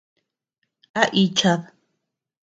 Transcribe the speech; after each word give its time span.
¿A 1.01 1.03
ichad? 1.25 1.61